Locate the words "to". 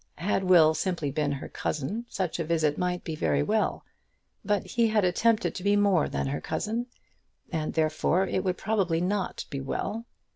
5.53-5.63